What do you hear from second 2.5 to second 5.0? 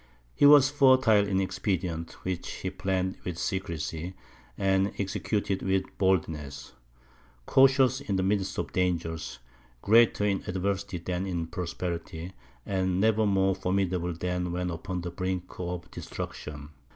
he planned with secrecy, and